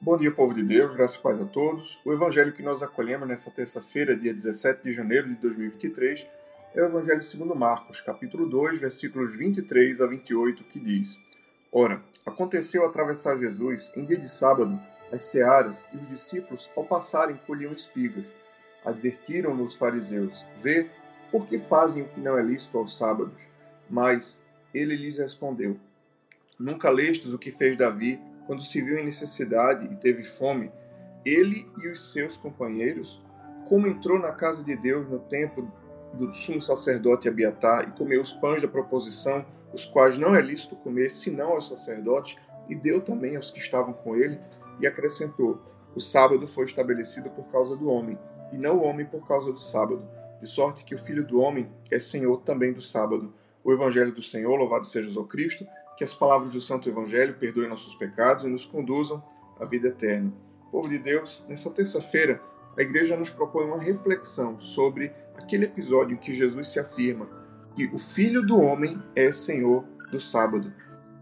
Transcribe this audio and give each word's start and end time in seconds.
Bom 0.00 0.16
dia, 0.16 0.30
povo 0.30 0.54
de 0.54 0.62
Deus, 0.62 0.94
graças 0.94 1.16
e 1.16 1.20
paz 1.20 1.40
a 1.40 1.44
todos. 1.44 1.98
O 2.04 2.12
evangelho 2.12 2.52
que 2.52 2.62
nós 2.62 2.84
acolhemos 2.84 3.26
nessa 3.26 3.50
terça-feira, 3.50 4.16
dia 4.16 4.32
17 4.32 4.84
de 4.84 4.92
janeiro 4.92 5.28
de 5.28 5.34
2023, 5.34 6.24
é 6.72 6.82
o 6.82 6.84
evangelho 6.84 7.20
segundo 7.20 7.56
Marcos, 7.56 8.00
capítulo 8.00 8.48
2, 8.48 8.80
versículos 8.80 9.34
23 9.34 10.00
a 10.00 10.06
28, 10.06 10.62
que 10.62 10.78
diz: 10.78 11.18
Ora, 11.72 12.00
aconteceu 12.24 12.86
atravessar 12.86 13.36
Jesus 13.38 13.90
em 13.96 14.04
dia 14.04 14.16
de 14.16 14.28
sábado 14.28 14.80
as 15.10 15.22
searas, 15.22 15.84
e 15.92 15.96
os 15.96 16.08
discípulos, 16.08 16.70
ao 16.76 16.84
passarem, 16.84 17.40
colhiam 17.44 17.72
espigas. 17.72 18.32
Advertiram-no 18.84 19.64
os 19.64 19.74
fariseus: 19.74 20.46
Vê, 20.62 20.88
por 21.28 21.44
que 21.44 21.58
fazem 21.58 22.04
o 22.04 22.08
que 22.08 22.20
não 22.20 22.38
é 22.38 22.42
lícito 22.42 22.78
aos 22.78 22.96
sábados? 22.96 23.48
Mas 23.90 24.40
ele 24.72 24.94
lhes 24.94 25.18
respondeu: 25.18 25.76
Nunca 26.56 26.88
lestes 26.88 27.32
o 27.32 27.38
que 27.38 27.50
fez 27.50 27.76
Davi 27.76 28.27
quando 28.48 28.64
se 28.64 28.80
viu 28.80 28.98
em 28.98 29.04
necessidade 29.04 29.86
e 29.92 29.94
teve 29.94 30.24
fome, 30.24 30.72
ele 31.22 31.70
e 31.82 31.88
os 31.88 32.12
seus 32.12 32.38
companheiros, 32.38 33.22
como 33.68 33.86
entrou 33.86 34.18
na 34.18 34.32
casa 34.32 34.64
de 34.64 34.74
Deus 34.74 35.06
no 35.06 35.18
tempo 35.18 35.70
do 36.14 36.32
sumo 36.32 36.62
sacerdote 36.62 37.28
Abiatar 37.28 37.86
e 37.86 37.92
comeu 37.92 38.22
os 38.22 38.32
pães 38.32 38.62
da 38.62 38.66
proposição, 38.66 39.44
os 39.70 39.84
quais 39.84 40.16
não 40.16 40.34
é 40.34 40.40
lícito 40.40 40.76
comer 40.76 41.10
senão 41.10 41.50
aos 41.50 41.68
sacerdotes, 41.68 42.38
e 42.70 42.74
deu 42.74 43.02
também 43.02 43.36
aos 43.36 43.50
que 43.50 43.58
estavam 43.58 43.92
com 43.92 44.16
ele, 44.16 44.40
e 44.80 44.86
acrescentou: 44.86 45.60
O 45.94 46.00
sábado 46.00 46.48
foi 46.48 46.64
estabelecido 46.64 47.28
por 47.28 47.48
causa 47.48 47.76
do 47.76 47.92
homem, 47.92 48.18
e 48.50 48.56
não 48.56 48.78
o 48.78 48.82
homem 48.82 49.04
por 49.04 49.28
causa 49.28 49.52
do 49.52 49.60
sábado, 49.60 50.08
de 50.40 50.46
sorte 50.46 50.86
que 50.86 50.94
o 50.94 50.98
filho 50.98 51.22
do 51.22 51.38
homem 51.38 51.70
é 51.90 51.98
senhor 51.98 52.38
também 52.38 52.72
do 52.72 52.80
sábado. 52.80 53.34
O 53.62 53.74
evangelho 53.74 54.14
do 54.14 54.22
Senhor, 54.22 54.56
louvado 54.56 54.86
seja 54.86 55.20
o 55.20 55.26
Cristo, 55.26 55.66
que 55.98 56.04
as 56.04 56.14
palavras 56.14 56.52
do 56.52 56.60
Santo 56.60 56.88
Evangelho 56.88 57.34
perdoem 57.34 57.68
nossos 57.68 57.92
pecados 57.96 58.44
e 58.44 58.48
nos 58.48 58.64
conduzam 58.64 59.20
à 59.58 59.64
vida 59.64 59.88
eterna. 59.88 60.32
Povo 60.70 60.88
de 60.88 60.96
Deus, 60.96 61.44
nessa 61.48 61.68
terça-feira, 61.70 62.40
a 62.78 62.82
igreja 62.82 63.16
nos 63.16 63.30
propõe 63.30 63.64
uma 63.64 63.80
reflexão 63.82 64.56
sobre 64.60 65.12
aquele 65.36 65.64
episódio 65.64 66.14
em 66.14 66.16
que 66.16 66.32
Jesus 66.32 66.68
se 66.68 66.78
afirma 66.78 67.28
que 67.74 67.86
o 67.92 67.98
Filho 67.98 68.42
do 68.46 68.60
Homem 68.60 69.02
é 69.16 69.32
Senhor 69.32 69.84
do 70.12 70.20
sábado. 70.20 70.72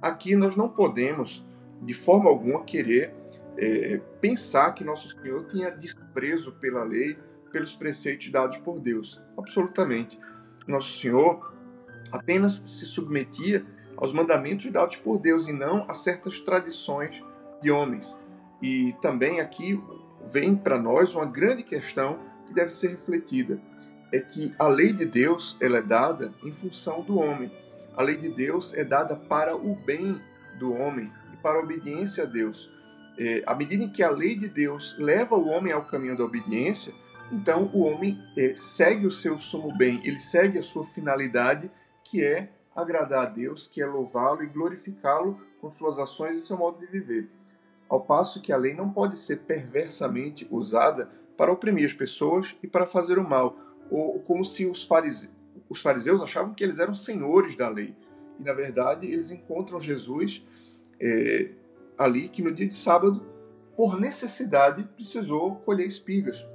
Aqui 0.02 0.36
nós 0.36 0.54
não 0.56 0.68
podemos, 0.68 1.42
de 1.80 1.94
forma 1.94 2.28
alguma, 2.28 2.62
querer 2.62 3.14
é, 3.56 3.98
pensar 4.20 4.72
que 4.72 4.84
nosso 4.84 5.08
Senhor 5.08 5.46
tinha 5.46 5.70
desprezo 5.70 6.52
pela 6.52 6.84
lei, 6.84 7.18
pelos 7.50 7.74
preceitos 7.74 8.28
dados 8.30 8.58
por 8.58 8.78
Deus. 8.78 9.22
Absolutamente. 9.38 10.20
Nosso 10.68 10.98
Senhor 10.98 11.54
apenas 12.12 12.60
se 12.66 12.84
submetia 12.84 13.64
aos 13.96 14.12
mandamentos 14.12 14.70
dados 14.70 14.96
por 14.96 15.18
Deus 15.18 15.48
e 15.48 15.52
não 15.52 15.84
a 15.88 15.94
certas 15.94 16.38
tradições 16.40 17.22
de 17.60 17.70
homens. 17.70 18.14
E 18.60 18.94
também 19.00 19.40
aqui 19.40 19.80
vem 20.26 20.56
para 20.56 20.78
nós 20.78 21.14
uma 21.14 21.26
grande 21.26 21.62
questão 21.62 22.18
que 22.46 22.54
deve 22.54 22.70
ser 22.70 22.88
refletida. 22.88 23.60
É 24.12 24.20
que 24.20 24.54
a 24.58 24.66
lei 24.66 24.92
de 24.92 25.04
Deus 25.04 25.56
ela 25.60 25.78
é 25.78 25.82
dada 25.82 26.32
em 26.44 26.52
função 26.52 27.02
do 27.02 27.18
homem. 27.18 27.50
A 27.96 28.02
lei 28.02 28.16
de 28.16 28.28
Deus 28.28 28.72
é 28.74 28.84
dada 28.84 29.16
para 29.16 29.56
o 29.56 29.74
bem 29.74 30.20
do 30.58 30.72
homem 30.74 31.12
e 31.32 31.36
para 31.36 31.58
a 31.58 31.62
obediência 31.62 32.24
a 32.24 32.26
Deus. 32.26 32.70
É, 33.18 33.42
à 33.46 33.54
medida 33.54 33.84
em 33.84 33.88
que 33.88 34.02
a 34.02 34.10
lei 34.10 34.36
de 34.36 34.48
Deus 34.48 34.94
leva 34.98 35.34
o 35.34 35.48
homem 35.48 35.72
ao 35.72 35.86
caminho 35.86 36.16
da 36.16 36.24
obediência, 36.24 36.92
então 37.32 37.70
o 37.72 37.80
homem 37.80 38.18
é, 38.36 38.54
segue 38.54 39.06
o 39.06 39.10
seu 39.10 39.40
sumo 39.40 39.76
bem, 39.76 40.00
ele 40.04 40.18
segue 40.18 40.58
a 40.58 40.62
sua 40.62 40.84
finalidade, 40.84 41.70
que 42.04 42.22
é 42.22 42.50
agradar 42.76 43.26
a 43.26 43.30
Deus, 43.30 43.66
que 43.66 43.80
é 43.80 43.86
louvá-lo 43.86 44.42
e 44.42 44.46
glorificá-lo 44.46 45.40
com 45.60 45.70
suas 45.70 45.98
ações 45.98 46.36
e 46.36 46.40
seu 46.40 46.58
modo 46.58 46.78
de 46.78 46.86
viver. 46.86 47.30
Ao 47.88 48.00
passo 48.00 48.42
que 48.42 48.52
a 48.52 48.56
lei 48.56 48.74
não 48.74 48.90
pode 48.90 49.18
ser 49.18 49.38
perversamente 49.38 50.46
usada 50.50 51.10
para 51.36 51.52
oprimir 51.52 51.86
as 51.86 51.92
pessoas 51.92 52.56
e 52.62 52.66
para 52.66 52.86
fazer 52.86 53.18
o 53.18 53.28
mal, 53.28 53.56
ou 53.90 54.20
como 54.20 54.44
se 54.44 54.66
os 54.66 54.84
fariseus, 54.84 55.32
os 55.68 55.80
fariseus 55.80 56.20
achavam 56.22 56.54
que 56.54 56.62
eles 56.62 56.78
eram 56.78 56.94
senhores 56.94 57.56
da 57.56 57.68
lei. 57.68 57.96
E 58.38 58.42
na 58.42 58.52
verdade 58.52 59.10
eles 59.10 59.30
encontram 59.30 59.80
Jesus 59.80 60.44
é, 61.00 61.50
ali 61.96 62.28
que 62.28 62.42
no 62.42 62.52
dia 62.52 62.66
de 62.66 62.74
sábado, 62.74 63.24
por 63.76 63.98
necessidade, 63.98 64.84
precisou 64.96 65.56
colher 65.56 65.86
espigas. 65.86 66.46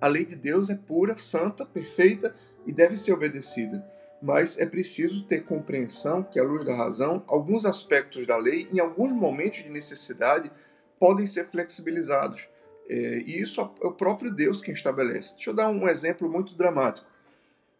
A 0.00 0.06
lei 0.06 0.24
de 0.24 0.36
Deus 0.36 0.70
é 0.70 0.74
pura, 0.74 1.16
santa, 1.16 1.66
perfeita 1.66 2.34
e 2.66 2.72
deve 2.72 2.96
ser 2.96 3.12
obedecida 3.12 3.84
mas 4.20 4.58
é 4.58 4.66
preciso 4.66 5.24
ter 5.24 5.40
compreensão 5.40 6.22
que, 6.22 6.38
à 6.38 6.42
luz 6.42 6.64
da 6.64 6.74
razão, 6.74 7.22
alguns 7.28 7.64
aspectos 7.64 8.26
da 8.26 8.36
lei, 8.36 8.68
em 8.72 8.80
alguns 8.80 9.12
momentos 9.12 9.62
de 9.62 9.68
necessidade, 9.68 10.50
podem 10.98 11.26
ser 11.26 11.46
flexibilizados. 11.46 12.48
É, 12.88 13.18
e 13.18 13.40
isso 13.40 13.60
é 13.60 13.86
o 13.86 13.92
próprio 13.92 14.30
Deus 14.30 14.60
quem 14.60 14.74
estabelece. 14.74 15.34
Deixa 15.34 15.50
eu 15.50 15.54
dar 15.54 15.68
um 15.68 15.86
exemplo 15.86 16.28
muito 16.28 16.56
dramático. 16.56 17.06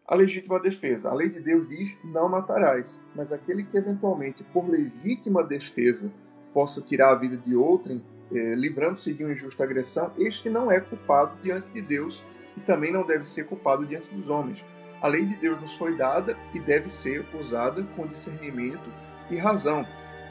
A 0.07 0.15
legítima 0.15 0.59
defesa. 0.59 1.09
A 1.09 1.13
lei 1.13 1.29
de 1.29 1.39
Deus 1.39 1.67
diz: 1.67 1.97
não 2.03 2.29
matarás. 2.29 2.99
Mas 3.15 3.31
aquele 3.31 3.63
que, 3.63 3.77
eventualmente, 3.77 4.43
por 4.43 4.69
legítima 4.69 5.43
defesa, 5.43 6.11
possa 6.53 6.81
tirar 6.81 7.11
a 7.11 7.15
vida 7.15 7.37
de 7.37 7.55
outrem, 7.55 8.05
é, 8.31 8.55
livrando-se 8.55 9.13
de 9.13 9.23
uma 9.23 9.33
injusta 9.33 9.63
agressão, 9.63 10.11
este 10.17 10.49
não 10.49 10.71
é 10.71 10.79
culpado 10.79 11.39
diante 11.41 11.71
de 11.71 11.81
Deus 11.81 12.23
e 12.55 12.61
também 12.61 12.91
não 12.91 13.05
deve 13.05 13.25
ser 13.25 13.45
culpado 13.45 13.85
diante 13.85 14.13
dos 14.13 14.29
homens. 14.29 14.63
A 15.01 15.07
lei 15.07 15.25
de 15.25 15.35
Deus 15.35 15.59
nos 15.61 15.75
foi 15.75 15.95
dada 15.95 16.37
e 16.53 16.59
deve 16.59 16.89
ser 16.89 17.25
usada 17.33 17.83
com 17.95 18.05
discernimento 18.05 18.91
e 19.29 19.37
razão. 19.37 19.87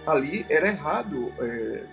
Ali 0.07 0.45
era 0.51 0.69
errado, 0.69 1.33
é, 1.39 1.87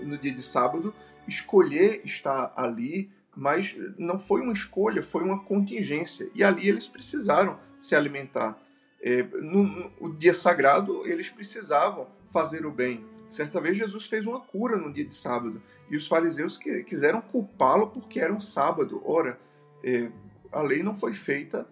no 0.00 0.18
dia 0.18 0.32
de 0.32 0.42
sábado, 0.42 0.94
escolher 1.26 2.02
estar 2.04 2.52
ali, 2.56 3.10
mas 3.34 3.74
não 3.96 4.18
foi 4.18 4.42
uma 4.42 4.52
escolha, 4.52 5.02
foi 5.02 5.22
uma 5.22 5.42
contingência. 5.44 6.28
E 6.34 6.44
ali 6.44 6.68
eles 6.68 6.86
precisaram 6.86 7.58
se 7.78 7.96
alimentar. 7.96 8.58
É, 9.00 9.22
no, 9.22 9.90
no 10.00 10.14
dia 10.14 10.34
sagrado, 10.34 11.06
eles 11.06 11.30
precisavam 11.30 12.06
fazer 12.26 12.66
o 12.66 12.70
bem. 12.70 13.04
Certa 13.30 13.60
vez 13.60 13.78
Jesus 13.78 14.06
fez 14.06 14.26
uma 14.26 14.40
cura 14.40 14.76
no 14.76 14.92
dia 14.92 15.04
de 15.04 15.14
sábado 15.14 15.60
e 15.90 15.96
os 15.96 16.06
fariseus 16.06 16.58
que, 16.58 16.84
quiseram 16.84 17.22
culpá-lo 17.22 17.88
porque 17.88 18.20
era 18.20 18.32
um 18.32 18.40
sábado. 18.40 19.02
Ora, 19.04 19.38
é, 19.82 20.10
a 20.52 20.60
lei 20.60 20.82
não 20.82 20.94
foi 20.94 21.14
feita 21.14 21.66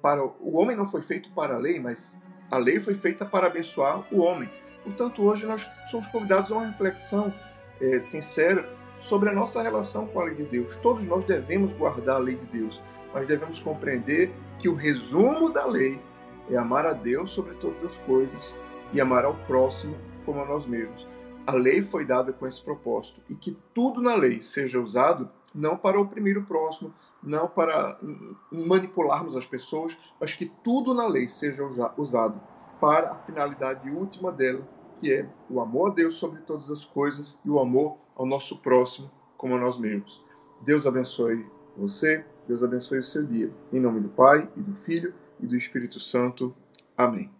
para 0.00 0.24
o 0.24 0.56
homem 0.56 0.76
não 0.76 0.86
foi 0.86 1.02
feito 1.02 1.30
para 1.32 1.54
a 1.54 1.58
lei, 1.58 1.80
mas 1.80 2.16
a 2.50 2.56
lei 2.56 2.80
foi 2.80 2.94
feita 2.94 3.24
para 3.24 3.46
abençoar 3.46 4.04
o 4.12 4.20
homem. 4.20 4.48
Portanto, 4.82 5.22
hoje 5.22 5.46
nós 5.46 5.68
somos 5.86 6.06
convidados 6.06 6.50
a 6.50 6.54
uma 6.54 6.66
reflexão 6.66 7.32
é, 7.80 8.00
sincera 8.00 8.68
sobre 8.98 9.28
a 9.28 9.32
nossa 9.32 9.62
relação 9.62 10.06
com 10.06 10.20
a 10.20 10.24
lei 10.24 10.34
de 10.34 10.44
Deus. 10.44 10.76
Todos 10.76 11.04
nós 11.06 11.24
devemos 11.24 11.72
guardar 11.72 12.16
a 12.16 12.18
lei 12.18 12.36
de 12.36 12.46
Deus, 12.46 12.80
mas 13.12 13.26
devemos 13.26 13.58
compreender 13.60 14.32
que 14.58 14.68
o 14.68 14.74
resumo 14.74 15.50
da 15.50 15.66
lei 15.66 16.00
é 16.50 16.56
amar 16.56 16.86
a 16.86 16.92
Deus 16.92 17.30
sobre 17.30 17.54
todas 17.56 17.84
as 17.84 17.98
coisas 17.98 18.54
e 18.92 19.00
amar 19.00 19.24
ao 19.24 19.34
próximo 19.46 19.96
como 20.24 20.40
a 20.40 20.44
nós 20.44 20.66
mesmos. 20.66 21.06
A 21.46 21.52
lei 21.52 21.80
foi 21.80 22.04
dada 22.04 22.32
com 22.32 22.46
esse 22.46 22.62
propósito 22.62 23.20
e 23.28 23.34
que 23.34 23.56
tudo 23.72 24.02
na 24.02 24.14
lei 24.14 24.42
seja 24.42 24.80
usado 24.80 25.30
não 25.54 25.76
para 25.76 26.00
oprimir 26.00 26.36
o 26.38 26.44
próximo, 26.44 26.94
não 27.22 27.48
para 27.48 27.98
manipularmos 28.50 29.36
as 29.36 29.46
pessoas, 29.46 29.96
mas 30.20 30.32
que 30.32 30.46
tudo 30.46 30.94
na 30.94 31.06
lei 31.06 31.26
seja 31.26 31.64
usado 31.96 32.40
para 32.80 33.12
a 33.12 33.18
finalidade 33.18 33.90
última 33.90 34.30
dela, 34.30 34.66
que 35.00 35.12
é 35.12 35.28
o 35.48 35.60
amor 35.60 35.90
a 35.90 35.94
Deus 35.94 36.14
sobre 36.14 36.40
todas 36.42 36.70
as 36.70 36.84
coisas 36.84 37.38
e 37.44 37.50
o 37.50 37.58
amor 37.58 37.98
ao 38.14 38.26
nosso 38.26 38.58
próximo 38.58 39.10
como 39.36 39.54
a 39.54 39.58
nós 39.58 39.78
mesmos. 39.78 40.24
Deus 40.60 40.86
abençoe 40.86 41.46
você, 41.76 42.24
Deus 42.46 42.62
abençoe 42.62 42.98
o 42.98 43.04
seu 43.04 43.24
dia. 43.24 43.52
Em 43.72 43.80
nome 43.80 44.00
do 44.00 44.08
Pai, 44.08 44.50
e 44.56 44.60
do 44.60 44.74
Filho 44.74 45.14
e 45.40 45.46
do 45.46 45.56
Espírito 45.56 46.00
Santo. 46.00 46.54
Amém. 46.96 47.37